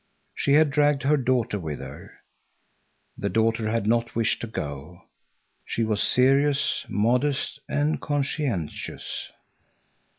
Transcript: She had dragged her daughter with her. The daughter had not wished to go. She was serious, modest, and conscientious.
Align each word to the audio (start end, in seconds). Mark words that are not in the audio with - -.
She 0.33 0.53
had 0.53 0.71
dragged 0.71 1.03
her 1.03 1.15
daughter 1.15 1.59
with 1.59 1.77
her. 1.77 2.21
The 3.19 3.29
daughter 3.29 3.69
had 3.69 3.85
not 3.85 4.15
wished 4.15 4.41
to 4.41 4.47
go. 4.47 5.03
She 5.63 5.83
was 5.83 6.01
serious, 6.01 6.87
modest, 6.89 7.59
and 7.69 8.01
conscientious. 8.01 9.29